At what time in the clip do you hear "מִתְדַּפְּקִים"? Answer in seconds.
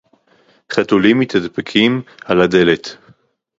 1.19-2.01